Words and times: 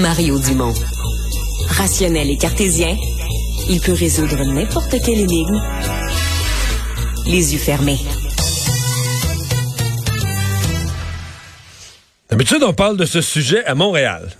Mario 0.00 0.38
Dumont. 0.38 0.72
Rationnel 1.68 2.30
et 2.30 2.38
cartésien, 2.38 2.96
il 3.68 3.78
peut 3.80 3.92
résoudre 3.92 4.42
n'importe 4.44 4.94
quelle 5.04 5.20
énigme 5.20 5.60
les 7.26 7.52
yeux 7.52 7.58
fermés. 7.58 7.98
D'habitude, 12.30 12.62
on 12.62 12.72
parle 12.72 12.96
de 12.96 13.04
ce 13.04 13.20
sujet 13.20 13.64
à 13.66 13.74
Montréal. 13.74 14.30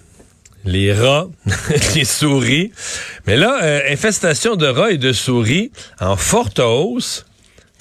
Les 0.65 0.93
rats, 0.93 1.29
les 1.95 2.07
souris. 2.07 2.73
Mais 3.27 3.37
là, 3.37 3.63
euh, 3.63 3.81
infestation 3.91 4.57
de 4.57 4.67
rats 4.67 4.91
et 4.91 4.99
de 4.99 5.13
souris 5.13 5.71
en 6.01 6.17
forte 6.17 6.61
hausse 6.61 7.27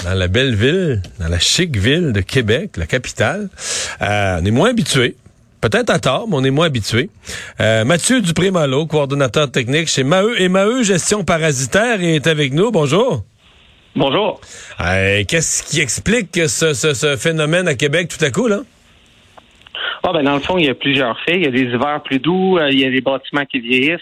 dans 0.04 0.14
la 0.14 0.28
belle 0.28 0.56
ville, 0.56 1.02
dans 1.20 1.30
la 1.30 1.40
chic 1.40 1.78
ville 1.78 2.12
de 2.12 2.22
Québec, 2.22 2.72
la 2.76 2.88
capitale. 2.88 3.50
Euh, 4.02 4.40
on 4.42 4.46
est 4.46 4.52
moins 4.52 4.72
habitué. 4.72 5.16
Peut-être 5.62 5.92
à 5.92 6.00
tort, 6.00 6.28
mais 6.28 6.36
on 6.38 6.44
est 6.44 6.52
moins 6.52 6.66
habitué. 6.66 7.10
Euh, 7.60 7.86
Mathieu 7.86 8.20
Dupré-Malo, 8.20 8.88
coordonnateur 8.88 9.52
technique 9.52 9.88
chez 9.88 10.04
Maheu 10.04 10.42
et 10.42 10.50
Maheu 10.50 10.82
Gestion 10.82 11.24
Parasitaire, 11.24 12.02
est 12.02 12.26
avec 12.26 12.52
nous. 12.52 12.72
Bonjour. 12.72 13.24
Bonjour. 13.96 14.42
Euh, 14.80 15.24
Qu'est-ce 15.28 15.64
qui 15.64 15.80
explique 15.80 16.36
ce, 16.36 16.74
ce, 16.74 16.94
ce, 16.96 17.16
phénomène 17.16 17.68
à 17.68 17.76
Québec 17.76 18.08
tout 18.08 18.24
à 18.26 18.32
coup, 18.32 18.48
là? 18.48 18.62
Ah, 20.04 20.12
ben, 20.14 20.24
dans 20.24 20.34
le 20.34 20.40
fond, 20.40 20.58
il 20.58 20.66
y 20.66 20.70
a 20.70 20.74
plusieurs 20.74 21.20
faits. 21.26 21.36
Il 21.36 21.44
y 21.44 21.48
a 21.48 21.52
des 21.52 21.64
hivers 21.64 22.02
plus 22.04 22.20
doux, 22.20 22.58
euh, 22.58 22.70
il 22.72 22.80
y 22.80 22.86
a 22.86 22.90
des 22.90 23.02
bâtiments 23.02 23.46
qui 23.46 23.60
vieillissent, 23.60 24.00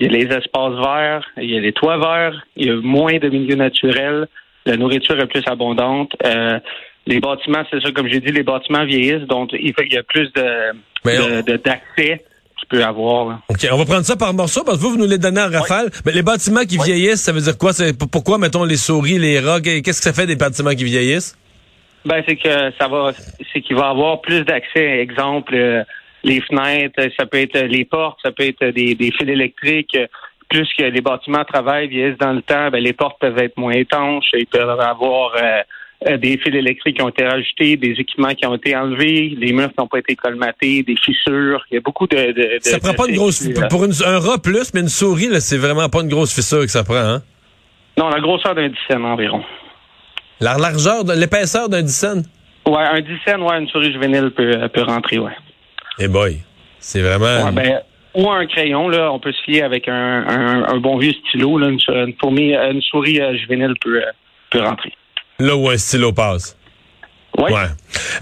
il 0.00 0.10
y 0.10 0.14
a 0.14 0.18
les 0.18 0.34
espaces 0.34 0.74
verts, 0.74 1.24
il 1.36 1.50
y 1.50 1.56
a 1.56 1.60
les 1.60 1.72
toits 1.72 1.98
verts, 1.98 2.44
il 2.56 2.66
y 2.66 2.70
a 2.70 2.76
moins 2.76 3.18
de 3.18 3.28
milieux 3.28 3.54
naturels, 3.54 4.26
la 4.64 4.76
nourriture 4.76 5.18
est 5.20 5.26
plus 5.26 5.44
abondante. 5.46 6.16
Euh, 6.24 6.58
les 7.06 7.20
bâtiments, 7.20 7.62
c'est 7.70 7.80
ça, 7.80 7.92
comme 7.92 8.08
j'ai 8.08 8.20
dit, 8.20 8.32
les 8.32 8.42
bâtiments 8.42 8.84
vieillissent, 8.84 9.26
donc 9.28 9.50
il, 9.52 9.72
fait, 9.74 9.86
il 9.86 9.94
y 9.94 9.98
a 9.98 10.02
plus 10.02 10.32
de, 10.32 11.42
de, 11.42 11.56
d'accès 11.56 12.24
tu 12.58 12.66
peux 12.68 12.82
avoir. 12.82 13.28
Là. 13.28 13.40
OK, 13.48 13.66
on 13.70 13.76
va 13.76 13.84
prendre 13.84 14.04
ça 14.04 14.16
par 14.16 14.32
morceaux 14.32 14.64
parce 14.64 14.78
que 14.78 14.82
vous, 14.82 14.90
vous 14.92 14.98
nous 14.98 15.06
les 15.06 15.18
donnez 15.18 15.40
en 15.40 15.50
rafale. 15.50 15.90
Mais 16.04 16.12
les 16.12 16.22
bâtiments 16.22 16.64
qui 16.64 16.78
vieillissent, 16.78 17.22
ça 17.22 17.32
veut 17.32 17.40
dire 17.40 17.58
quoi? 17.58 17.72
C'est, 17.72 17.92
pourquoi, 18.10 18.38
mettons, 18.38 18.64
les 18.64 18.76
souris, 18.76 19.18
les 19.18 19.40
rats, 19.40 19.60
qu'est-ce 19.60 19.82
que 19.82 20.04
ça 20.04 20.12
fait 20.12 20.26
des 20.26 20.36
bâtiments 20.36 20.74
qui 20.74 20.84
vieillissent? 20.84 21.36
Ben, 22.06 22.22
c'est 22.26 22.36
que 22.36 22.72
ça 22.78 22.88
va, 22.88 23.12
c'est 23.52 23.60
qu'il 23.60 23.76
va 23.76 23.88
avoir 23.88 24.20
plus 24.20 24.42
d'accès. 24.44 25.00
Exemple, 25.00 25.54
euh, 25.54 25.82
les 26.24 26.40
fenêtres, 26.40 27.02
ça 27.18 27.26
peut 27.26 27.38
être 27.38 27.58
les 27.58 27.84
portes, 27.84 28.18
ça 28.24 28.32
peut 28.32 28.44
être 28.44 28.64
des, 28.68 28.94
des 28.94 29.10
fils 29.10 29.28
électriques. 29.28 29.98
Plus 30.48 30.68
que 30.78 30.84
les 30.84 31.00
bâtiments 31.00 31.44
travaillent, 31.44 31.88
vieillissent 31.88 32.18
dans 32.18 32.32
le 32.32 32.42
temps, 32.42 32.70
ben, 32.70 32.82
les 32.82 32.92
portes 32.92 33.18
peuvent 33.20 33.38
être 33.38 33.56
moins 33.56 33.72
étanches. 33.72 34.26
Ils 34.32 34.46
peuvent 34.46 34.80
avoir 34.80 35.32
euh, 35.34 35.60
des 36.04 36.38
fils 36.38 36.54
électriques 36.54 36.96
qui 36.96 37.02
ont 37.02 37.08
été 37.08 37.24
rajoutés, 37.26 37.76
des 37.76 37.92
équipements 37.98 38.34
qui 38.34 38.46
ont 38.46 38.54
été 38.54 38.76
enlevés, 38.76 39.34
les 39.38 39.52
murs 39.52 39.68
qui 39.68 39.74
n'ont 39.78 39.88
pas 39.88 39.98
été 39.98 40.14
colmatés, 40.14 40.82
des 40.82 40.96
fissures. 40.96 41.64
Il 41.70 41.74
y 41.74 41.76
a 41.78 41.80
beaucoup 41.80 42.06
de. 42.06 42.32
de, 42.32 42.58
ça 42.60 42.78
prend 42.78 42.94
pas 42.94 43.08
une 43.08 43.16
grosse. 43.16 43.48
Pour 43.70 43.84
une, 43.84 43.92
un 44.04 44.18
rat 44.18 44.38
plus, 44.38 44.72
mais 44.74 44.80
une 44.80 44.88
souris, 44.88 45.28
là, 45.28 45.40
c'est 45.40 45.56
vraiment 45.56 45.88
pas 45.88 46.02
une 46.02 46.08
grosse 46.08 46.34
fissure 46.34 46.60
que 46.60 46.70
ça 46.70 46.84
prend, 46.84 46.96
hein? 46.96 47.22
Non, 47.98 48.10
la 48.10 48.20
grosseur 48.20 48.54
d'un 48.54 48.68
dixaine 48.68 49.04
environ. 49.04 49.42
La 50.40 50.58
largeur, 50.58 51.04
de 51.04 51.14
l'épaisseur 51.14 51.68
d'un 51.68 51.82
dixaine? 51.82 52.24
Ouais, 52.66 52.82
un 52.82 53.00
dixaine, 53.00 53.40
ouais, 53.40 53.58
une 53.58 53.68
souris 53.68 53.92
juvénile 53.92 54.30
peut, 54.36 54.68
peut 54.68 54.82
rentrer, 54.82 55.18
ouais. 55.18 55.32
Eh 55.98 56.08
boy, 56.08 56.40
c'est 56.78 57.00
vraiment. 57.00 57.46
Ouais, 57.46 57.52
ben, 57.52 57.80
ou 58.14 58.30
un 58.30 58.46
crayon, 58.46 58.88
là, 58.88 59.12
on 59.12 59.18
peut 59.18 59.32
se 59.32 59.42
fier 59.42 59.62
avec 59.62 59.88
un, 59.88 59.94
un, 60.26 60.64
un 60.64 60.76
bon 60.78 60.98
vieux 60.98 61.12
stylo, 61.12 61.58
là, 61.58 61.68
une, 61.68 61.78
une, 61.88 62.14
fourmi, 62.20 62.54
une 62.54 62.82
souris 62.82 63.20
euh, 63.20 63.36
juvénile 63.36 63.74
peut, 63.80 64.02
peut 64.50 64.60
rentrer. 64.60 64.92
Là 65.38 65.56
où 65.56 65.68
un 65.68 65.76
stylo 65.76 66.12
passe. 66.12 66.56
Oui. 67.38 67.52
Ouais. 67.52 67.66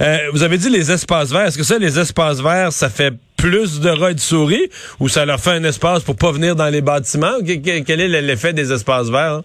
Euh, 0.00 0.18
vous 0.32 0.42
avez 0.42 0.58
dit 0.58 0.70
les 0.70 0.90
espaces 0.90 1.32
verts. 1.32 1.46
Est-ce 1.46 1.58
que 1.58 1.64
ça, 1.64 1.78
les 1.78 1.98
espaces 1.98 2.40
verts, 2.42 2.72
ça 2.72 2.88
fait 2.90 3.14
plus 3.36 3.80
de 3.80 3.90
rats 3.90 4.10
et 4.10 4.14
de 4.14 4.20
souris 4.20 4.68
ou 4.98 5.08
ça 5.08 5.24
leur 5.24 5.38
fait 5.38 5.52
un 5.52 5.64
espace 5.64 6.02
pour 6.02 6.16
pas 6.16 6.32
venir 6.32 6.56
dans 6.56 6.68
les 6.68 6.80
bâtiments? 6.80 7.36
Quel 7.44 8.00
est 8.00 8.08
l'effet 8.08 8.52
des 8.52 8.72
espaces 8.72 9.10
verts? 9.10 9.42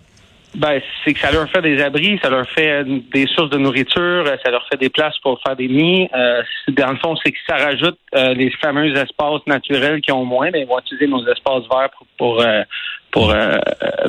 Ben, 0.55 0.81
c'est 1.05 1.13
que 1.13 1.19
ça 1.19 1.31
leur 1.31 1.47
fait 1.51 1.61
des 1.61 1.79
abris, 1.79 2.19
ça 2.23 2.29
leur 2.31 2.49
fait 2.49 2.83
des 3.13 3.27
sources 3.27 3.51
de 3.51 3.59
nourriture, 3.59 4.25
ça 4.43 4.49
leur 4.49 4.65
fait 4.67 4.77
des 4.77 4.89
places 4.89 5.17
pour 5.21 5.39
faire 5.45 5.55
des 5.55 5.67
nids. 5.67 6.09
Euh, 6.15 6.41
dans 6.69 6.89
le 6.89 6.97
fond, 6.97 7.15
c'est 7.23 7.31
que 7.31 7.37
ça 7.47 7.55
rajoute 7.57 7.99
euh, 8.15 8.33
les 8.33 8.49
fameux 8.59 8.91
espaces 8.95 9.45
naturels 9.45 10.01
qui 10.01 10.11
ont 10.11 10.25
moins, 10.25 10.49
mais 10.51 10.61
ils 10.61 10.67
vont 10.67 10.79
utiliser 10.79 11.05
nos 11.05 11.21
espaces 11.27 11.63
verts 11.71 11.91
pour 11.95 12.07
pour, 12.17 12.41
euh, 12.41 12.63
pour, 13.11 13.31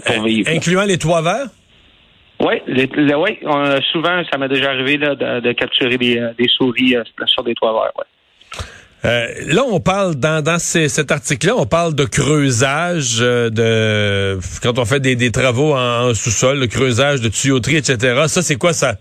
pour 0.07 0.25
vivre. 0.25 0.51
Incluant 0.51 0.85
les 0.85 0.97
toits 0.97 1.21
verts? 1.21 1.49
Oui, 2.41 2.55
oui 2.67 3.39
souvent, 3.93 4.23
ça 4.31 4.39
m'est 4.39 4.49
déjà 4.49 4.71
arrivé 4.71 4.97
là, 4.97 5.15
de, 5.15 5.41
de 5.41 5.53
capturer 5.53 5.99
des, 5.99 6.21
des 6.39 6.49
souris 6.49 6.97
sur 7.27 7.45
des 7.45 7.55
toits 7.55 7.73
verts. 7.73 7.93
Ouais. 7.99 8.05
Euh, 9.05 9.29
là, 9.47 9.63
on 9.67 9.81
parle 9.81 10.17
dans, 10.17 10.43
dans 10.43 10.59
ces, 10.59 10.89
cet 10.89 11.11
article-là, 11.11 11.55
on 11.57 11.67
parle 11.67 11.95
de 11.95 12.05
creusage, 12.05 13.19
de 13.19 14.39
quand 14.63 14.79
on 14.79 14.85
fait 14.85 15.01
des, 15.01 15.17
des 15.17 15.31
travaux 15.31 15.75
en, 15.75 16.13
sous-sol, 16.13 16.59
le 16.59 16.67
creusage 16.67 17.21
de 17.23 17.29
tuyauterie, 17.29 17.77
etc. 17.77 18.25
Ça, 18.27 18.43
c'est 18.43 18.57
quoi 18.57 18.75
ça? 18.75 18.97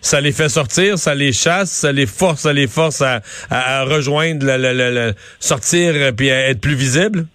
Ça 0.00 0.20
les 0.20 0.32
fait 0.32 0.48
sortir, 0.48 0.98
ça 0.98 1.14
les 1.14 1.32
chasse, 1.32 1.70
ça 1.70 1.92
les 1.92 2.06
force, 2.06 2.42
ça 2.42 2.52
les 2.52 2.68
force 2.68 3.02
à, 3.02 3.20
à, 3.50 3.84
rejoindre, 3.84 4.46
le, 4.46 4.72
le, 4.72 5.14
sortir 5.40 5.94
puis 6.16 6.30
à 6.30 6.50
être 6.50 6.60
plus 6.60 6.74
visible. 6.74 7.26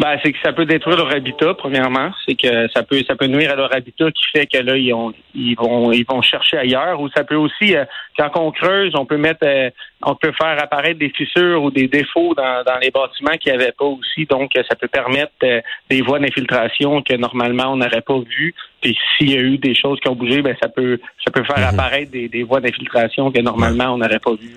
Ben, 0.00 0.18
c'est 0.22 0.32
que 0.32 0.38
ça 0.42 0.54
peut 0.54 0.64
détruire 0.64 0.96
leur 0.96 1.14
habitat, 1.14 1.52
premièrement. 1.52 2.10
C'est 2.24 2.34
que 2.34 2.68
ça 2.72 2.82
peut 2.82 3.02
ça 3.06 3.16
peut 3.16 3.26
nuire 3.26 3.52
à 3.52 3.54
leur 3.54 3.74
habitat 3.76 4.10
qui 4.10 4.24
fait 4.32 4.46
que 4.46 4.56
là, 4.56 4.74
ils, 4.74 4.94
ont, 4.94 5.12
ils 5.34 5.54
vont 5.54 5.92
ils 5.92 6.06
vont 6.08 6.22
chercher 6.22 6.56
ailleurs. 6.56 6.98
Ou 7.02 7.10
ça 7.10 7.22
peut 7.22 7.34
aussi, 7.34 7.76
euh, 7.76 7.84
quand 8.16 8.30
on 8.36 8.50
creuse, 8.50 8.94
on 8.94 9.04
peut 9.04 9.18
mettre 9.18 9.40
euh, 9.42 9.68
on 10.00 10.14
peut 10.14 10.32
faire 10.40 10.56
apparaître 10.58 10.98
des 10.98 11.10
fissures 11.10 11.62
ou 11.62 11.70
des 11.70 11.86
défauts 11.86 12.32
dans, 12.34 12.64
dans 12.64 12.78
les 12.78 12.90
bâtiments 12.90 13.36
qu'il 13.38 13.52
n'y 13.52 13.62
avait 13.62 13.72
pas 13.72 13.84
aussi. 13.84 14.24
Donc, 14.24 14.52
ça 14.54 14.74
peut 14.74 14.88
permettre 14.88 15.32
euh, 15.42 15.60
des 15.90 16.00
voies 16.00 16.18
d'infiltration 16.18 17.02
que 17.02 17.12
normalement 17.16 17.64
on 17.66 17.76
n'aurait 17.76 18.00
pas 18.00 18.18
vues. 18.20 18.54
Puis 18.80 18.96
s'il 19.16 19.30
y 19.30 19.36
a 19.36 19.40
eu 19.40 19.58
des 19.58 19.74
choses 19.74 19.98
qui 20.00 20.08
ont 20.08 20.16
bougé, 20.16 20.42
ben 20.42 20.56
ça 20.60 20.68
peut 20.68 20.98
ça 21.24 21.30
peut 21.30 21.44
faire 21.44 21.58
mm-hmm. 21.58 21.74
apparaître 21.74 22.10
des, 22.10 22.28
des 22.28 22.42
voies 22.42 22.60
d'infiltration 22.60 23.30
que 23.30 23.40
normalement 23.40 23.94
on 23.94 23.98
n'aurait 23.98 24.18
pas 24.18 24.32
vues. 24.32 24.56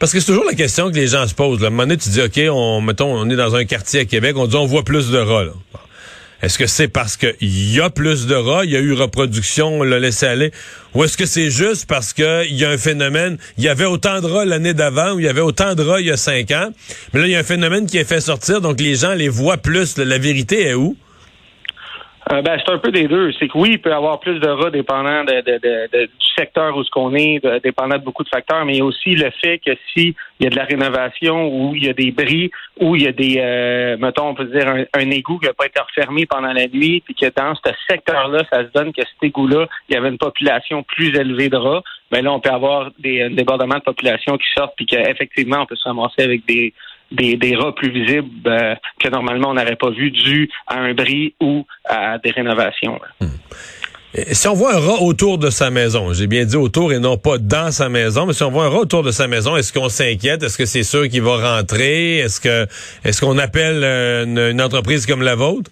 Parce 0.00 0.12
que 0.12 0.20
c'est 0.20 0.26
toujours 0.26 0.44
la 0.44 0.54
question 0.54 0.90
que 0.90 0.96
les 0.96 1.08
gens 1.08 1.26
se 1.26 1.34
posent. 1.34 1.60
Là. 1.60 1.66
À 1.66 1.68
un 1.68 1.70
moment 1.70 1.84
donné, 1.84 1.96
tu 1.96 2.08
dis, 2.08 2.20
OK, 2.20 2.40
on, 2.50 2.80
mettons, 2.80 3.12
on 3.14 3.30
est 3.30 3.36
dans 3.36 3.54
un 3.54 3.64
quartier 3.64 4.00
à 4.00 4.04
Québec, 4.04 4.36
on 4.36 4.46
dit, 4.46 4.56
on 4.56 4.66
voit 4.66 4.82
plus 4.82 5.10
de 5.10 5.18
rats. 5.18 5.44
Est-ce 6.42 6.58
que 6.58 6.66
c'est 6.66 6.88
parce 6.88 7.16
qu'il 7.16 7.72
y 7.72 7.80
a 7.80 7.88
plus 7.88 8.26
de 8.26 8.34
rats, 8.34 8.66
il 8.66 8.72
y 8.72 8.76
a 8.76 8.80
eu 8.80 8.92
reproduction, 8.92 9.80
on 9.80 9.82
l'a 9.82 9.98
laissé 9.98 10.26
aller, 10.26 10.50
ou 10.92 11.02
est-ce 11.02 11.16
que 11.16 11.24
c'est 11.24 11.50
juste 11.50 11.86
parce 11.86 12.12
qu'il 12.12 12.52
y 12.52 12.66
a 12.66 12.70
un 12.70 12.76
phénomène, 12.76 13.38
il 13.56 13.64
y 13.64 13.68
avait 13.68 13.86
autant 13.86 14.20
de 14.20 14.26
rats 14.26 14.44
l'année 14.44 14.74
d'avant, 14.74 15.14
ou 15.14 15.20
il 15.20 15.24
y 15.24 15.28
avait 15.28 15.40
autant 15.40 15.74
de 15.74 15.82
rats 15.82 16.00
il 16.00 16.06
y 16.06 16.10
a 16.10 16.18
cinq 16.18 16.50
ans, 16.50 16.68
mais 17.14 17.20
là, 17.20 17.26
il 17.28 17.30
y 17.30 17.36
a 17.36 17.38
un 17.38 17.44
phénomène 17.44 17.86
qui 17.86 17.96
est 17.96 18.04
fait 18.04 18.20
sortir, 18.20 18.60
donc 18.60 18.78
les 18.78 18.94
gens 18.94 19.14
les 19.14 19.30
voient 19.30 19.56
plus. 19.56 19.96
La 19.96 20.18
vérité 20.18 20.66
est 20.66 20.74
où? 20.74 20.98
Euh, 22.32 22.40
ben, 22.40 22.58
c'est 22.58 22.72
un 22.72 22.78
peu 22.78 22.90
des 22.90 23.06
deux. 23.06 23.32
C'est 23.38 23.48
que 23.48 23.58
oui, 23.58 23.70
il 23.72 23.80
peut 23.80 23.90
y 23.90 23.92
avoir 23.92 24.18
plus 24.18 24.38
de 24.40 24.48
rats 24.48 24.70
dépendant 24.70 25.24
de, 25.24 26.06
du 26.06 26.26
secteur 26.36 26.76
où 26.76 26.82
ce 26.82 26.90
qu'on 26.90 27.14
est, 27.14 27.40
dépendant 27.62 27.98
de 27.98 28.02
beaucoup 28.02 28.24
de 28.24 28.28
facteurs, 28.28 28.64
mais 28.64 28.80
aussi 28.80 29.14
le 29.14 29.30
fait 29.42 29.58
que 29.58 29.72
s'il 29.92 30.14
y 30.40 30.46
a 30.46 30.50
de 30.50 30.56
la 30.56 30.64
rénovation 30.64 31.48
ou 31.48 31.74
il 31.74 31.84
y 31.84 31.88
a 31.88 31.92
des 31.92 32.12
bris 32.12 32.50
ou 32.80 32.96
il 32.96 33.02
y 33.02 33.06
a 33.06 33.12
des, 33.12 33.36
euh, 33.38 33.96
mettons, 33.98 34.28
on 34.28 34.34
peut 34.34 34.46
dire 34.46 34.68
un, 34.68 35.10
égout 35.10 35.38
qui 35.38 35.46
n'a 35.46 35.52
pas 35.52 35.66
été 35.66 35.80
refermé 35.80 36.24
pendant 36.26 36.52
la 36.52 36.66
nuit, 36.66 37.02
puis 37.04 37.14
que 37.14 37.26
dans 37.36 37.54
ce 37.54 37.70
secteur-là, 37.88 38.42
ça 38.50 38.64
se 38.64 38.70
donne 38.72 38.92
que 38.92 39.02
cet 39.02 39.22
égout-là, 39.22 39.68
il 39.88 39.94
y 39.94 39.98
avait 39.98 40.08
une 40.08 40.18
population 40.18 40.82
plus 40.82 41.14
élevée 41.14 41.50
de 41.50 41.56
rats, 41.56 41.82
ben 42.10 42.24
là, 42.24 42.32
on 42.32 42.40
peut 42.40 42.50
avoir 42.50 42.90
des 42.98 43.28
débordements 43.30 43.78
de 43.78 43.82
population 43.82 44.36
qui 44.38 44.46
sortent, 44.56 44.74
puis 44.76 44.86
qu'effectivement, 44.86 45.58
on 45.60 45.66
peut 45.66 45.76
se 45.76 45.88
ramasser 45.88 46.22
avec 46.22 46.46
des 46.46 46.72
des, 47.14 47.36
des 47.36 47.56
rats 47.56 47.74
plus 47.74 47.90
visibles 47.90 48.28
euh, 48.46 48.74
que 49.00 49.08
normalement 49.08 49.50
on 49.50 49.54
n'aurait 49.54 49.76
pas 49.76 49.90
vu 49.90 50.10
dû 50.10 50.50
à 50.66 50.78
un 50.78 50.94
bris 50.94 51.34
ou 51.40 51.66
à 51.84 52.18
des 52.18 52.30
rénovations. 52.30 53.00
Hmm. 53.20 53.28
Si 54.30 54.46
on 54.46 54.54
voit 54.54 54.76
un 54.76 54.78
rat 54.78 55.02
autour 55.02 55.38
de 55.38 55.50
sa 55.50 55.70
maison, 55.70 56.12
j'ai 56.12 56.28
bien 56.28 56.44
dit 56.44 56.56
autour 56.56 56.92
et 56.92 57.00
non 57.00 57.16
pas 57.16 57.36
dans 57.38 57.72
sa 57.72 57.88
maison, 57.88 58.26
mais 58.26 58.32
si 58.32 58.44
on 58.44 58.50
voit 58.50 58.66
un 58.66 58.68
rat 58.68 58.78
autour 58.78 59.02
de 59.02 59.10
sa 59.10 59.26
maison, 59.26 59.56
est-ce 59.56 59.72
qu'on 59.72 59.88
s'inquiète? 59.88 60.44
Est-ce 60.44 60.56
que 60.56 60.66
c'est 60.66 60.84
sûr 60.84 61.08
qu'il 61.08 61.22
va 61.22 61.56
rentrer? 61.56 62.18
Est-ce 62.18 62.40
que 62.40 62.68
est-ce 63.04 63.20
qu'on 63.20 63.38
appelle 63.38 63.82
euh, 63.82 64.50
une, 64.52 64.62
entreprise 64.62 65.04
comme 65.04 65.22
la 65.22 65.34
vôtre? 65.34 65.68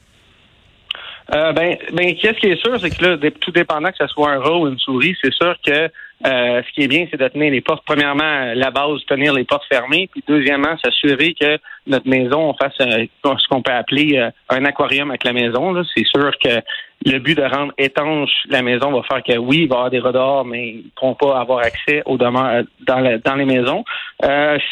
Euh, 1.33 1.53
ben, 1.53 1.77
ben 1.93 2.17
qu'est-ce 2.17 2.39
qui 2.41 2.49
est 2.49 2.61
sûr, 2.61 2.81
c'est 2.81 2.91
que 2.91 3.05
là, 3.05 3.31
tout 3.41 3.53
dépendant 3.53 3.91
que 3.91 3.99
ce 4.01 4.09
soit 4.09 4.33
un 4.33 4.41
rat 4.41 4.59
ou 4.59 4.67
une 4.67 4.79
souris, 4.79 5.17
c'est 5.23 5.33
sûr 5.33 5.55
que 5.65 5.89
euh, 6.25 6.63
ce 6.67 6.73
qui 6.73 6.83
est 6.83 6.89
bien, 6.89 7.07
c'est 7.11 7.21
de 7.21 7.29
tenir 7.29 7.51
les 7.51 7.61
portes. 7.61 7.83
Premièrement, 7.85 8.53
la 8.55 8.71
base, 8.71 9.05
tenir 9.07 9.33
les 9.33 9.45
portes 9.45 9.65
fermées. 9.71 10.09
Puis 10.13 10.23
deuxièmement, 10.27 10.77
s'assurer 10.83 11.35
que 11.35 11.59
notre 11.87 12.09
maison, 12.09 12.51
on 12.51 12.55
fasse 12.55 12.75
euh, 12.81 13.07
ce 13.25 13.49
qu'on 13.49 13.63
peut 13.63 13.73
appeler 13.73 14.19
euh, 14.19 14.31
un 14.49 14.65
aquarium 14.65 15.11
avec 15.11 15.25
la 15.25 15.33
maison. 15.33 15.75
C'est 15.97 16.07
sûr 16.07 16.31
que 16.39 16.61
le 17.05 17.19
but 17.19 17.37
de 17.37 17.43
rendre 17.43 17.73
étanche 17.79 18.31
la 18.49 18.63
maison 18.63 18.93
va 18.93 19.03
faire 19.03 19.23
que 19.23 19.37
oui, 19.37 19.63
il 19.63 19.69
va 19.69 19.75
y 19.75 19.79
avoir 19.79 19.91
des 19.91 19.99
redors, 19.99 20.45
mais 20.45 20.69
ils 20.69 20.77
ne 20.77 20.91
pourront 20.95 21.15
pas 21.15 21.41
avoir 21.41 21.59
accès 21.59 22.03
aux 22.07 22.17
demeures 22.17 22.63
dans, 22.87 23.21
dans 23.25 23.35
les 23.35 23.45
maisons. 23.45 23.85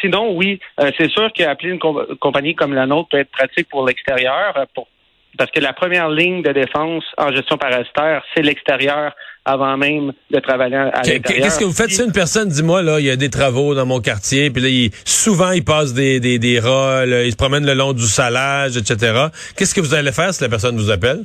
sinon, 0.00 0.36
oui, 0.36 0.60
c'est 0.96 1.10
sûr 1.10 1.32
qu'appeler 1.32 1.70
une 1.70 1.80
compagnie 2.20 2.54
comme 2.54 2.72
la 2.72 2.86
nôtre 2.86 3.08
peut 3.08 3.18
être 3.18 3.32
pratique 3.32 3.68
pour 3.68 3.84
l'extérieur, 3.84 4.54
pour 4.74 4.86
parce 5.38 5.50
que 5.50 5.60
la 5.60 5.72
première 5.72 6.08
ligne 6.08 6.42
de 6.42 6.52
défense 6.52 7.04
en 7.18 7.32
gestion 7.32 7.56
parasitaire, 7.56 8.22
c'est 8.34 8.42
l'extérieur 8.42 9.12
avant 9.44 9.76
même 9.76 10.12
de 10.30 10.38
travailler 10.38 10.76
à 10.76 10.84
l'intérieur. 11.02 11.22
Qu'est-ce 11.22 11.58
que 11.58 11.64
vous 11.64 11.72
faites 11.72 11.90
si 11.90 12.02
une 12.02 12.12
personne 12.12 12.48
dit 12.48 12.62
moi 12.62 12.82
là, 12.82 13.00
il 13.00 13.06
y 13.06 13.10
a 13.10 13.16
des 13.16 13.30
travaux 13.30 13.74
dans 13.74 13.86
mon 13.86 14.00
quartier, 14.00 14.50
puis 14.50 14.62
là, 14.62 14.68
il, 14.68 14.90
souvent 15.04 15.50
il 15.52 15.64
passe 15.64 15.94
des, 15.94 16.20
des, 16.20 16.38
des 16.38 16.60
rats, 16.60 17.06
il 17.06 17.30
se 17.30 17.36
promène 17.36 17.64
le 17.64 17.74
long 17.74 17.92
du 17.92 18.06
salage, 18.06 18.76
etc. 18.76 19.26
Qu'est-ce 19.56 19.74
que 19.74 19.80
vous 19.80 19.94
allez 19.94 20.12
faire 20.12 20.34
si 20.34 20.42
la 20.42 20.48
personne 20.48 20.76
vous 20.76 20.90
appelle? 20.90 21.24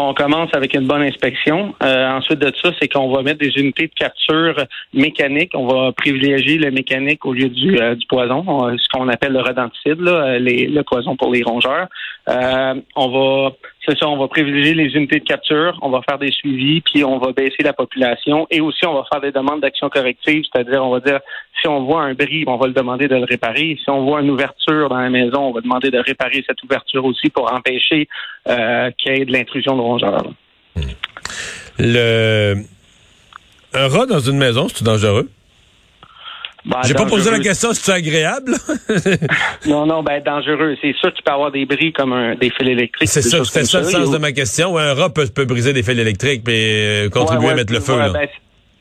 On 0.00 0.14
commence 0.14 0.50
avec 0.54 0.74
une 0.74 0.86
bonne 0.86 1.02
inspection. 1.02 1.74
Euh, 1.82 2.08
ensuite 2.10 2.38
de 2.38 2.52
ça, 2.62 2.70
c'est 2.80 2.86
qu'on 2.86 3.10
va 3.10 3.22
mettre 3.22 3.40
des 3.40 3.50
unités 3.56 3.88
de 3.88 3.92
capture 3.94 4.54
mécanique. 4.94 5.50
On 5.54 5.66
va 5.66 5.90
privilégier 5.90 6.56
le 6.56 6.70
mécanique 6.70 7.26
au 7.26 7.32
lieu 7.32 7.48
du, 7.48 7.80
euh, 7.80 7.96
du 7.96 8.06
poison, 8.06 8.44
ce 8.78 8.88
qu'on 8.92 9.08
appelle 9.08 9.32
le 9.32 9.40
rodenticide, 9.40 10.00
là, 10.00 10.38
les, 10.38 10.68
le 10.68 10.84
poison 10.84 11.16
pour 11.16 11.32
les 11.32 11.42
rongeurs. 11.42 11.88
Euh, 12.28 12.74
on 12.94 13.08
va 13.08 13.52
c'est 13.88 13.98
ça, 13.98 14.08
on 14.08 14.18
va 14.18 14.28
privilégier 14.28 14.74
les 14.74 14.94
unités 14.94 15.20
de 15.20 15.24
capture, 15.24 15.78
on 15.80 15.88
va 15.88 16.02
faire 16.02 16.18
des 16.18 16.30
suivis, 16.30 16.82
puis 16.82 17.04
on 17.04 17.18
va 17.18 17.32
baisser 17.32 17.62
la 17.62 17.72
population 17.72 18.46
et 18.50 18.60
aussi 18.60 18.84
on 18.86 18.94
va 18.94 19.04
faire 19.10 19.20
des 19.20 19.32
demandes 19.32 19.60
d'action 19.60 19.88
corrective, 19.88 20.44
c'est-à-dire 20.52 20.84
on 20.84 20.90
va 20.90 21.00
dire 21.00 21.20
si 21.60 21.68
on 21.68 21.84
voit 21.84 22.02
un 22.02 22.14
bris, 22.14 22.44
on 22.46 22.56
va 22.56 22.66
le 22.66 22.74
demander 22.74 23.08
de 23.08 23.16
le 23.16 23.24
réparer. 23.24 23.78
Si 23.82 23.88
on 23.88 24.04
voit 24.04 24.20
une 24.20 24.30
ouverture 24.30 24.88
dans 24.88 24.98
la 24.98 25.10
maison, 25.10 25.48
on 25.48 25.52
va 25.52 25.60
demander 25.60 25.90
de 25.90 25.98
réparer 25.98 26.44
cette 26.46 26.62
ouverture 26.62 27.04
aussi 27.04 27.30
pour 27.30 27.52
empêcher 27.52 28.08
euh, 28.48 28.90
qu'il 28.98 29.16
y 29.16 29.20
ait 29.22 29.24
de 29.24 29.32
l'intrusion 29.32 29.74
de 29.76 29.80
rongeurs. 29.80 30.32
Le 31.78 32.56
un 33.74 33.88
rat 33.88 34.06
dans 34.06 34.20
une 34.20 34.38
maison, 34.38 34.66
c'est 34.68 34.84
dangereux? 34.84 35.28
Ben, 36.64 36.80
J'ai 36.84 36.94
pas 36.94 37.06
posé 37.06 37.30
la 37.30 37.38
question 37.38 37.72
si 37.72 37.82
c'est 37.82 37.92
agréable? 37.92 38.54
non, 39.66 39.86
non, 39.86 40.02
ben 40.02 40.22
dangereux. 40.22 40.76
C'est 40.82 40.94
sûr 40.96 41.12
qu'il 41.14 41.22
peut 41.24 41.32
avoir 41.32 41.50
des 41.50 41.64
bris 41.64 41.92
comme 41.92 42.12
un, 42.12 42.34
des 42.34 42.50
fils 42.50 42.68
électriques. 42.68 43.08
C'est 43.08 43.22
ça, 43.22 43.44
c'était 43.44 43.64
ça 43.64 43.78
le 43.80 43.86
sens 43.86 44.10
de 44.10 44.18
ma 44.18 44.32
question. 44.32 44.76
un 44.76 44.94
rat 44.94 45.10
peut, 45.10 45.26
peut 45.26 45.44
briser 45.44 45.72
des 45.72 45.82
fils 45.82 45.98
électriques 45.98 46.48
et 46.48 47.06
euh, 47.06 47.08
contribuer 47.10 47.50
à 47.50 47.54
mettre 47.54 47.72
le 47.72 47.80
feu. 47.80 47.96
là. 47.96 48.10
Ben, 48.10 48.28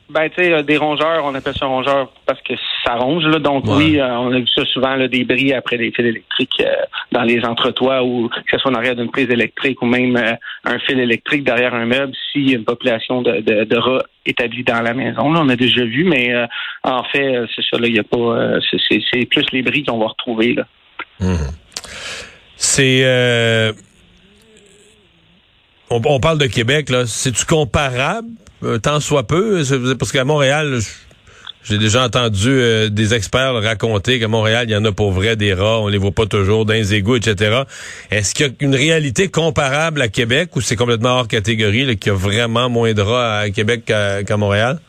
ben, 0.09 0.29
tu 0.29 0.41
sais, 0.41 0.53
euh, 0.53 0.63
des 0.63 0.77
rongeurs, 0.77 1.25
on 1.25 1.35
appelle 1.35 1.55
ça 1.55 1.65
rongeur 1.65 2.09
parce 2.25 2.41
que 2.41 2.53
ça 2.85 2.95
ronge, 2.95 3.25
là. 3.25 3.39
Donc, 3.39 3.65
oui, 3.67 3.99
euh, 3.99 4.07
on 4.17 4.31
a 4.31 4.39
vu 4.39 4.47
ça 4.47 4.63
souvent, 4.65 4.95
là, 4.95 5.09
des 5.09 5.25
bris 5.25 5.53
après 5.53 5.77
des 5.77 5.91
fils 5.91 6.05
électriques 6.05 6.61
euh, 6.61 6.73
dans 7.11 7.23
les 7.23 7.43
entretoits 7.43 8.03
ou 8.03 8.29
que 8.29 8.35
ce 8.49 8.57
soit 8.57 8.71
en 8.71 8.75
arrière 8.75 8.95
d'une 8.95 9.11
prise 9.11 9.29
électrique 9.29 9.81
ou 9.81 9.85
même 9.85 10.15
un 10.63 10.79
fil 10.79 10.99
électrique 10.99 11.43
derrière 11.43 11.73
un 11.73 11.85
meuble 11.85 12.13
s'il 12.31 12.49
y 12.49 12.53
a 12.53 12.57
une 12.57 12.63
population 12.63 13.21
de, 13.21 13.41
de, 13.41 13.77
rats 13.77 14.03
établie 14.25 14.63
dans 14.63 14.81
la 14.81 14.93
maison. 14.93 15.31
Là, 15.31 15.41
on 15.43 15.49
a 15.49 15.57
déjà 15.57 15.83
vu, 15.83 16.05
mais 16.05 16.33
en 16.83 17.03
fait, 17.03 17.45
c'est 17.53 17.63
ça, 17.69 17.77
là, 17.77 17.87
il 17.87 17.95
y 17.95 17.99
a 17.99 18.03
pas, 18.03 18.59
c'est 18.89 19.25
plus 19.25 19.45
les 19.51 19.61
bris 19.61 19.83
qu'on 19.83 19.97
va 19.97 20.07
retrouver, 20.07 20.53
là. 20.53 20.65
Mmh. 21.19 21.35
C'est, 22.55 23.03
on, 25.89 26.19
parle 26.19 26.37
de 26.37 26.47
Québec, 26.47 26.89
là. 26.89 27.05
C'est-tu 27.05 27.45
comparable? 27.45 28.27
Euh, 28.63 28.79
tant 28.79 28.99
soit 28.99 29.27
peu, 29.27 29.61
parce 29.99 30.11
qu'à 30.11 30.23
Montréal, 30.23 30.79
j'ai 31.63 31.77
déjà 31.77 32.03
entendu 32.03 32.49
euh, 32.49 32.89
des 32.89 33.13
experts 33.13 33.53
raconter 33.53 34.19
qu'à 34.19 34.27
Montréal, 34.27 34.65
il 34.67 34.71
y 34.71 34.75
en 34.75 34.83
a 34.83 34.91
pour 34.91 35.11
vrai 35.11 35.35
des 35.35 35.53
rats, 35.53 35.79
on 35.79 35.87
les 35.87 35.99
voit 35.99 36.11
pas 36.11 36.25
toujours 36.25 36.65
dans 36.65 36.73
les 36.73 36.95
égouts, 36.95 37.17
etc. 37.17 37.63
Est-ce 38.09 38.33
qu'il 38.33 38.47
y 38.47 38.49
a 38.49 38.53
une 38.61 38.75
réalité 38.75 39.29
comparable 39.29 40.01
à 40.01 40.07
Québec 40.07 40.55
ou 40.55 40.61
c'est 40.61 40.75
complètement 40.75 41.19
hors 41.19 41.27
catégorie, 41.27 41.97
qu'il 41.97 42.11
y 42.11 42.15
a 42.15 42.17
vraiment 42.17 42.67
moins 42.67 42.93
de 42.93 43.01
rats 43.01 43.39
à 43.39 43.49
Québec 43.51 43.85
qu'à 43.85 44.37
Montréal? 44.37 44.79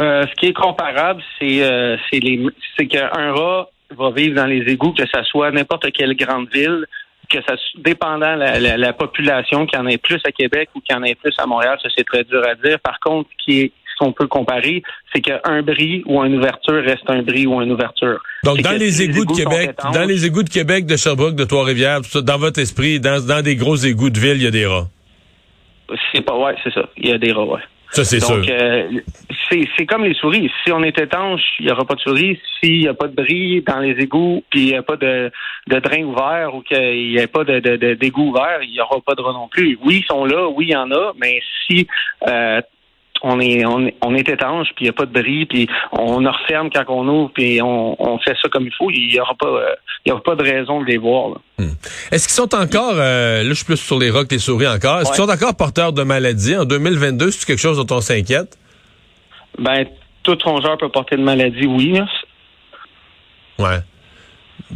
Euh, 0.00 0.26
ce 0.26 0.34
qui 0.34 0.46
est 0.46 0.52
comparable, 0.52 1.22
c'est 1.38 1.62
c'est 2.10 2.86
qu'un 2.86 3.32
rat 3.32 3.68
va 3.96 4.10
vivre 4.10 4.36
dans 4.36 4.46
les 4.46 4.62
égouts, 4.70 4.92
que 4.92 5.04
ce 5.06 5.22
soit 5.24 5.50
n'importe 5.50 5.90
quelle 5.92 6.16
grande 6.16 6.48
ville, 6.52 6.86
que 7.32 7.42
ça 7.46 7.54
dépendant 7.78 8.34
la, 8.34 8.58
la, 8.58 8.92
population, 8.92 9.66
qu'il 9.66 9.78
y 9.78 9.82
en 9.82 9.86
ait 9.86 9.98
plus 9.98 10.20
à 10.24 10.32
Québec 10.32 10.68
ou 10.74 10.80
qu'il 10.80 10.94
y 10.94 10.98
en 10.98 11.02
ait 11.02 11.14
plus 11.14 11.34
à 11.38 11.46
Montréal, 11.46 11.78
ça 11.82 11.88
c'est 11.96 12.04
très 12.04 12.24
dur 12.24 12.42
à 12.46 12.54
dire. 12.54 12.78
Par 12.80 13.00
contre, 13.00 13.28
ce 13.38 13.44
qui 13.44 13.60
est 13.60 13.72
qu'on 14.02 14.12
peut 14.12 14.26
comparer, 14.26 14.82
c'est 15.14 15.20
qu'un 15.20 15.62
bris 15.62 16.02
ou 16.06 16.22
une 16.24 16.36
ouverture 16.36 16.82
reste 16.84 17.08
un 17.08 17.22
bris 17.22 17.46
ou 17.46 17.60
une 17.62 17.72
ouverture. 17.72 18.20
Donc 18.44 18.60
dans 18.60 18.72
les 18.72 19.02
égouts 19.02 19.24
de 19.24 19.32
Québec, 19.32 19.76
dans 19.92 20.04
les 20.04 20.26
égouts 20.26 20.42
de 20.42 20.50
Québec, 20.50 20.86
de 20.86 20.96
Sherbrooke, 20.96 21.36
de 21.36 21.44
Trois-Rivières, 21.44 22.00
dans 22.22 22.38
votre 22.38 22.60
esprit, 22.60 23.00
dans, 23.00 23.24
dans 23.24 23.42
des 23.42 23.56
gros 23.56 23.76
égouts 23.76 24.10
de 24.10 24.18
ville, 24.18 24.36
il 24.36 24.42
y 24.42 24.46
a 24.46 24.50
des 24.50 24.66
rats? 24.66 24.88
C'est 26.12 26.22
pas 26.22 26.36
ouais, 26.36 26.54
c'est 26.64 26.72
ça. 26.72 26.88
Il 26.96 27.08
y 27.08 27.12
a 27.12 27.18
des 27.18 27.32
rats, 27.32 27.44
ouais. 27.44 27.60
Ça, 27.92 28.04
c'est 28.04 28.20
sûr. 28.20 28.42
Euh, 28.48 29.00
c'est 29.76 29.84
comme 29.86 30.04
les 30.04 30.14
souris. 30.14 30.50
Si 30.64 30.72
on 30.72 30.82
est 30.82 30.98
étanche, 30.98 31.42
il 31.60 31.66
n'y 31.66 31.72
aura 31.72 31.84
pas 31.84 31.94
de 31.94 32.00
souris. 32.00 32.40
S'il 32.58 32.80
n'y 32.80 32.88
a 32.88 32.94
pas 32.94 33.06
de 33.06 33.14
bris 33.14 33.60
dans 33.60 33.80
les 33.80 33.92
égouts, 34.02 34.42
puis 34.48 34.60
il 34.60 34.66
n'y 34.68 34.74
a 34.76 34.82
pas 34.82 34.96
de, 34.96 35.30
de 35.66 35.78
drain 35.78 36.02
ouvert 36.02 36.54
ou 36.54 36.62
qu'il 36.62 37.10
n'y 37.10 37.20
a 37.20 37.28
pas 37.28 37.44
de, 37.44 37.60
de, 37.60 37.94
d'égout 37.94 38.30
ouvert, 38.30 38.60
il 38.62 38.70
n'y 38.70 38.80
aura 38.80 38.98
pas 39.04 39.14
de 39.14 39.20
rats 39.20 39.34
non 39.34 39.48
plus. 39.48 39.78
Oui, 39.84 40.00
ils 40.02 40.06
sont 40.06 40.24
là, 40.24 40.48
oui, 40.48 40.66
il 40.68 40.72
y 40.72 40.76
en 40.76 40.90
a, 40.90 41.12
mais 41.20 41.42
si 41.66 41.86
euh, 42.26 42.62
on 43.22 43.40
est, 43.40 43.64
on 43.64 43.86
est, 43.86 43.94
on 44.02 44.14
est 44.14 44.28
étanche, 44.28 44.68
puis 44.74 44.84
il 44.84 44.84
n'y 44.84 44.90
a 44.90 44.92
pas 44.92 45.06
de 45.06 45.12
bris, 45.12 45.46
puis 45.46 45.68
on 45.92 46.16
referme 46.16 46.70
quand 46.70 46.84
on 46.88 47.06
ouvre, 47.08 47.30
puis 47.32 47.60
on, 47.62 47.96
on 48.02 48.18
fait 48.18 48.36
ça 48.42 48.48
comme 48.48 48.66
il 48.66 48.72
faut, 48.72 48.90
il 48.90 49.08
n'y 49.08 49.20
aura 49.20 49.34
pas 49.34 49.46
euh, 49.46 49.74
il 50.04 50.08
y 50.08 50.12
aura 50.12 50.22
pas 50.22 50.34
de 50.34 50.42
raison 50.42 50.80
de 50.80 50.86
les 50.86 50.98
voir. 50.98 51.40
Hmm. 51.58 51.70
Est-ce 52.10 52.26
qu'ils 52.26 52.34
sont 52.34 52.54
encore, 52.54 52.94
euh, 52.96 53.42
là 53.42 53.48
je 53.48 53.54
suis 53.54 53.64
plus 53.64 53.76
sur 53.76 53.98
les 53.98 54.10
rocs, 54.10 54.30
les 54.30 54.38
souris 54.38 54.68
encore, 54.68 55.00
est-ce 55.00 55.10
qu'ils 55.10 55.24
sont 55.24 55.30
encore 55.30 55.56
porteurs 55.56 55.92
de 55.92 56.02
maladies 56.02 56.56
en 56.56 56.64
2022? 56.64 57.30
C'est 57.30 57.46
quelque 57.46 57.60
chose 57.60 57.84
dont 57.84 57.96
on 57.96 58.00
s'inquiète? 58.00 58.58
Ben, 59.58 59.86
tout 60.22 60.38
rongeur 60.44 60.78
peut 60.78 60.88
porter 60.88 61.16
de 61.16 61.22
maladie, 61.22 61.66
oui. 61.66 62.00
Ouais. 63.58 63.78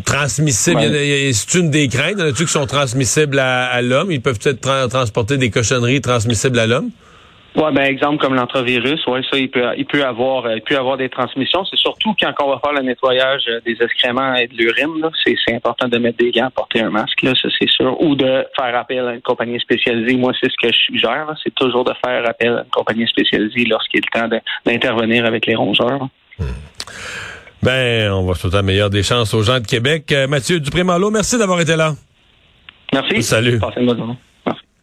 Transmissible, 0.04 0.80
c'est 1.32 1.58
une 1.58 1.70
des 1.70 1.88
craintes. 1.88 2.18
Y 2.18 2.22
en 2.22 2.26
a-tu 2.26 2.44
qui 2.44 2.52
sont 2.52 2.66
transmissibles 2.66 3.38
à, 3.38 3.80
l'homme? 3.80 4.12
Ils 4.12 4.20
peuvent 4.20 4.38
peut-être 4.38 4.88
transporter 4.88 5.38
des 5.38 5.50
cochonneries 5.50 6.00
transmissibles 6.00 6.58
à 6.58 6.66
l'homme? 6.66 6.90
Ouais, 7.56 7.72
ben 7.72 7.84
exemple 7.84 8.18
comme 8.18 8.34
l'antivirus, 8.34 9.06
ouais, 9.06 9.22
ça 9.30 9.38
il 9.38 9.50
peut 9.50 9.64
il 9.78 9.86
peut 9.86 10.04
avoir 10.04 10.54
il 10.54 10.60
peut 10.60 10.76
avoir 10.76 10.98
des 10.98 11.08
transmissions. 11.08 11.64
C'est 11.64 11.78
surtout 11.78 12.14
quand 12.20 12.32
on 12.42 12.50
va 12.50 12.60
faire 12.62 12.74
le 12.74 12.82
nettoyage 12.82 13.44
euh, 13.48 13.60
des 13.64 13.78
excréments 13.80 14.34
et 14.34 14.46
de 14.46 14.54
l'urine, 14.54 15.02
c'est, 15.24 15.54
important 15.54 15.88
de 15.88 15.96
mettre 15.96 16.18
des 16.18 16.32
gants, 16.32 16.50
porter 16.54 16.80
un 16.80 16.90
masque, 16.90 17.22
là, 17.22 17.32
ça 17.40 17.48
c'est 17.58 17.68
sûr, 17.68 17.98
ou 18.02 18.14
de 18.14 18.44
faire 18.60 18.76
appel 18.76 19.08
à 19.08 19.14
une 19.14 19.22
compagnie 19.22 19.58
spécialisée. 19.58 20.16
Moi, 20.16 20.32
c'est 20.38 20.50
ce 20.50 20.56
que 20.60 20.70
je 20.70 20.78
suggère, 20.78 21.34
c'est 21.42 21.54
toujours 21.54 21.84
de 21.84 21.92
faire 22.04 22.28
appel 22.28 22.48
à 22.48 22.62
une 22.62 22.70
compagnie 22.70 23.08
spécialisée 23.08 23.64
lorsqu'il 23.64 24.00
est 24.00 24.06
le 24.12 24.20
temps 24.20 24.38
d'intervenir 24.66 25.24
avec 25.24 25.46
les 25.46 25.54
rongeurs. 25.54 26.08
Hmm. 26.38 26.44
Ben, 27.62 28.12
on 28.12 28.26
va 28.26 28.34
souhaiter 28.34 28.56
la 28.56 28.62
meilleure 28.62 28.90
des 28.90 29.02
chances 29.02 29.32
aux 29.32 29.42
gens 29.42 29.60
de 29.60 29.66
Québec. 29.66 30.12
Euh, 30.12 30.26
Mathieu 30.26 30.60
Dupré-Malo, 30.60 31.10
merci 31.10 31.38
d'avoir 31.38 31.58
été 31.60 31.74
là. 31.74 31.94
Merci. 32.92 33.22
Salut. 33.22 33.58
Passez 33.58 33.80
une 33.80 33.86
bonne 33.86 33.98
journée. 33.98 34.18